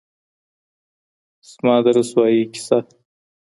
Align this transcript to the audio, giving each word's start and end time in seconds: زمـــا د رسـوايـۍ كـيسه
زمـــا 1.51 1.75
د 1.83 1.85
رسـوايـۍ 1.97 2.41
كـيسه 2.53 2.79